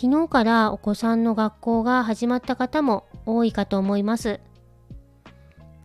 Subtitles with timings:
[0.00, 4.38] 昨日からお子さんの学校が始まった方も多いかと思います。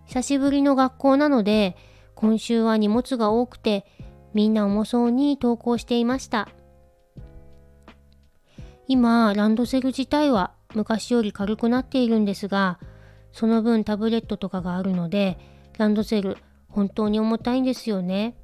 [0.05, 1.75] 久しぶりの学校なので
[2.13, 3.87] 今週は荷物が多くて
[4.35, 6.47] みんな重そうに登校していました。
[8.87, 12.79] 今ランドセル自体は昔より軽くなっているんですが
[13.31, 15.39] その分タブレットとかがあるので
[15.79, 16.37] ランドセル
[16.69, 18.35] 本当に重たいんですよね。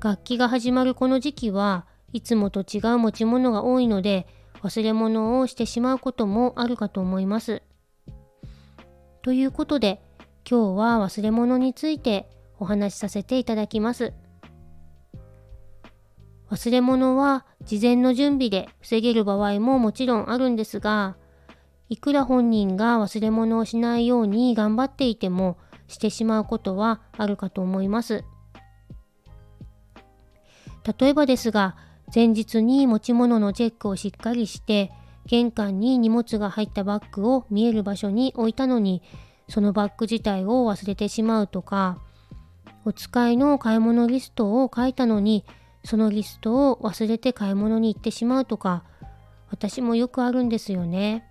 [0.00, 4.26] 楽器が始まるこの時期はいつもと違う持ち物が多いので
[4.62, 7.62] 忘れ物をしてしまうこともあるかと思います。
[9.22, 10.02] ということで
[10.48, 14.12] 今日は忘れ物についてお話しさせていただきます。
[16.50, 21.16] 忘れ物は事前の準備で防げる場合ももちろんあるんですが
[21.88, 28.24] いくら本人が忘れ物をしないように頑張っていてもしてしまうことはあるかと思います。
[30.98, 31.76] 例えばですが
[32.14, 34.92] 前日に持ち物のチェックをしっかりして
[35.26, 39.02] 玄関に荷物が入ったバッグを見える場所に置いたのに
[39.48, 41.98] そのバッグ自体を忘れてしまうとか
[42.84, 45.44] お使いの買い物リストを書いたのに
[45.84, 48.84] そのリストを忘れて買い物に行ってしまうとか
[49.50, 51.24] 私もよくあるんですよね。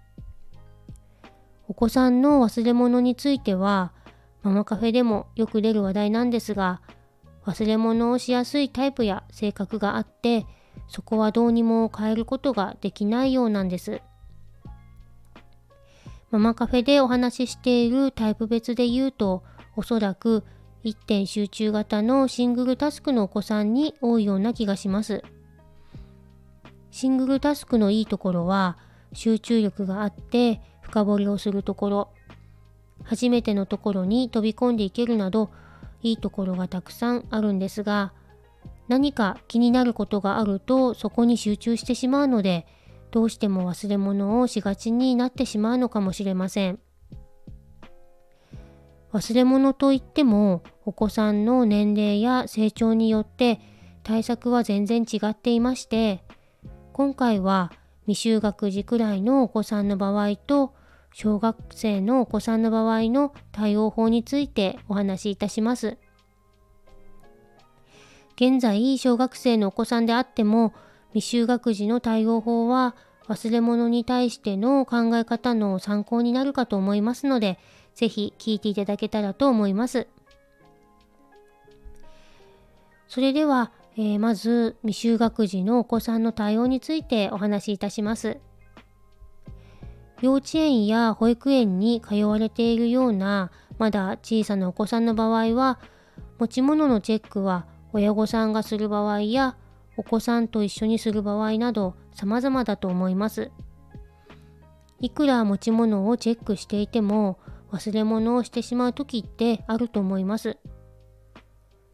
[1.68, 3.92] お子さんの忘れ物については
[4.44, 6.82] ママカフェでもよく出る話題なんですが
[7.46, 10.46] 忘れ物をしやすいタイプや性格があって
[10.88, 14.02] そこはどうにも変えることができないようなんです。
[16.32, 19.44] ママカフェでお話ししているタイプ別で言うと
[19.76, 20.44] おそらく
[20.84, 25.24] 一点集中型のシングルタスクのお子さんに多いような気がします。
[26.92, 28.78] シングルタスクのいいところは
[29.14, 32.10] 集中力があって深掘りをするところ
[33.04, 35.50] 初めてのところに飛び込んでいけるなど
[36.04, 38.14] いいところがたくさんあるんですが
[38.88, 42.66] 何か気になることがあるとそこに集中してしまうので
[43.12, 46.80] どうしても忘れ物をしがちになってしまうのかもしれません
[49.14, 53.62] 忘れ物といってもお子さんの年齢や成長によって
[54.04, 56.24] 対策は全然違っていまして
[56.92, 57.72] 今回は
[58.08, 60.74] 未就学児くらいのお子さんの場合と
[61.14, 65.98] 小学生のお子さんの場合の対応法についてお話しいたします。
[68.36, 70.74] 現在小学生のお子さんであっても
[71.14, 72.96] 未就学児の対応法は
[73.28, 77.58] 忘れ物に対しての考え方の参考になるかと思いますので
[77.96, 80.08] 是非聞いていただけたらと思います。
[83.08, 88.38] それでは、えー、まず未就学児のお子さんの対応についてお話しいたします。
[90.22, 95.80] 幼稚園や保育園に通われているようなまだ小さなお子さんの場合は
[96.40, 99.56] 持ち物のチェックは親御さんがする場合や
[99.96, 103.52] お子さんと一緒にする場合など様々だと思います。
[105.00, 107.40] いくら持ち物をチェックしていても
[107.72, 110.58] 忘れ物をしてしまう時ってあると思います。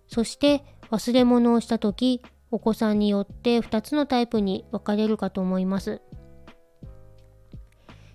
[0.08, 6.02] そして忘れ物をした時お子さんによって2つのタイプに分かれるかと思います。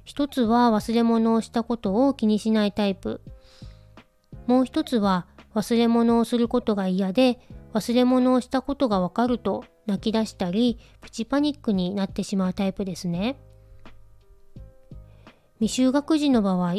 [0.03, 3.20] 一つは忘れ物をしたことを気にしないタイプ。
[4.48, 7.38] もう一つは忘れ物をすることが嫌で
[7.76, 13.38] 忘れ物をしたことがわかると泣き出したりプチパニックになってしまうタイプですね。
[15.60, 16.72] 未就学児の場合、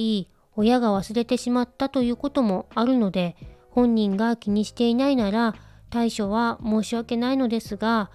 [0.56, 3.36] 親が忘れてしまったということもあるので
[3.70, 5.54] 本人が気にしていないなら
[5.92, 8.10] 対処は申し訳ないのですが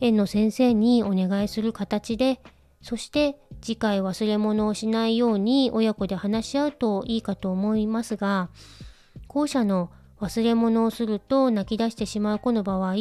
[0.00, 2.40] 園の先生にお願いする形で
[2.80, 8.48] そして次回忘れ物をしないように親子で話し合うといいかと思いますが
[9.28, 9.90] 後者の
[10.20, 12.94] 忘れ物をすると泣き出してしまう子の場合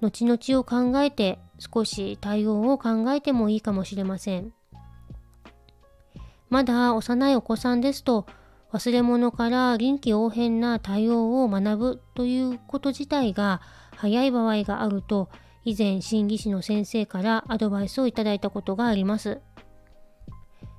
[0.00, 4.52] 後々を考えて少し対応を考えてもいいかもしれません
[6.48, 8.26] まだ幼いお子さんですと
[8.72, 13.60] 忘れ物から臨機応変な対応を学ぶということ自体が
[13.96, 15.28] 早い場合があると
[15.64, 19.40] 以前心理師の先生からアドバイスをいただいたことがあります。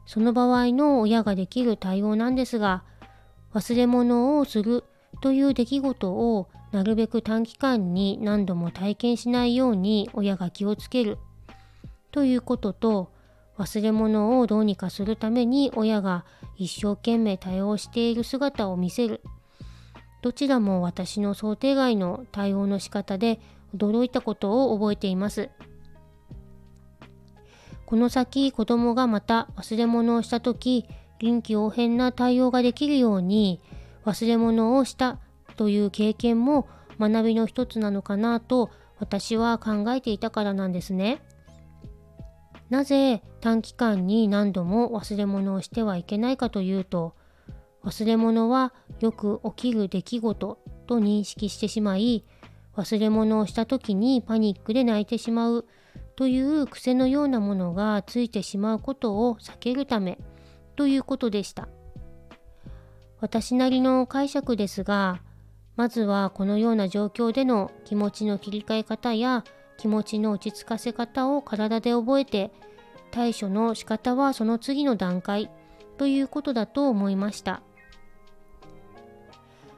[0.05, 2.83] その場合の親ができる対応なんですが、
[3.53, 4.83] 忘れ物をする
[5.21, 11.17] という出来事をなるべく短期間に何度も体験しないように親が気をつける。
[12.11, 13.11] ということと
[13.57, 16.25] 忘れ物をどうにかするために親が
[16.57, 19.21] 一生懸命対応している姿を見せる
[20.21, 23.39] どちらも私の想定外の対応の仕方で
[23.75, 25.49] 驚いたことを覚えています
[27.85, 30.85] この先子供がまた忘れ物をした時
[31.19, 33.61] 臨機応変な対応ができるように
[34.05, 35.19] 忘れ物をした
[35.57, 36.67] という経験も
[36.99, 38.69] 学びの一つなのかなと
[38.99, 41.21] 私は考えていたからなんですね。
[42.69, 47.15] なぜ短期間に何度も忘れ物をしてはいけないかというと
[47.83, 50.57] 忘れ物はよく起きる出来事
[50.87, 52.23] と認識してしまい
[52.77, 55.65] 忘れ物をした時にパニックで泣いてしまう
[56.15, 60.17] という癖のようなものがついてしまうことを避けるため
[60.77, 61.67] ということでした
[63.21, 65.21] 私なりの解釈ですが
[65.77, 69.45] まずはこのような状況での気持ちの切り替え方や
[69.77, 72.51] 気持ちの落ち着かせ方を体で覚えて
[73.11, 75.49] 対処の仕方はその次の段階
[75.97, 77.61] ということだと思いました。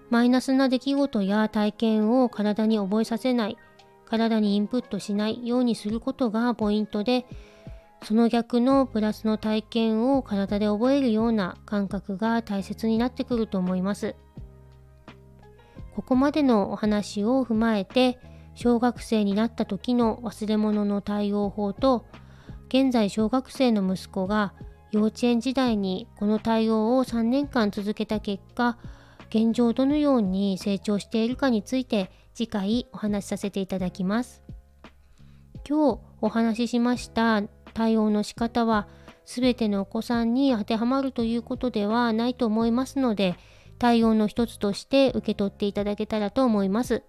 [0.10, 3.57] マイナスな出来事や体験を体に覚えさせない
[4.06, 7.25] 体にインプットしないようにすることがポイントで
[8.03, 14.15] その逆のプラスの体験を体で覚えるような感覚が大切になってくると思います。
[15.95, 18.19] ここまでのお話を踏まえて
[18.55, 22.05] 小学生になった時の忘れ物の対応法と
[22.67, 24.53] 現在小学生の息子が
[24.91, 28.77] 幼稚園時代にこの対応を3年間続けた結果
[29.29, 34.44] 現状どのように成長しているかについて次回お話しさせていただきます。
[35.67, 37.44] 今日お話ししました
[37.74, 38.88] 対応の仕方は
[39.25, 43.36] 全てのお子さんに当てはまるということではないと思いますので
[43.80, 47.04] 対応の一つとして受け取っていただけたらと思います。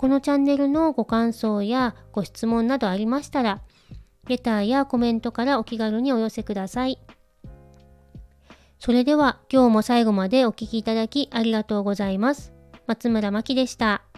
[0.00, 3.60] このチャンネルのご感想やご質問などありましたら、
[4.28, 6.98] レターやコメントからお気軽にお寄せください。
[8.78, 12.54] それでは今日も最後までお聴きいただきありがとうございます。
[12.86, 14.09] 松村真希でした。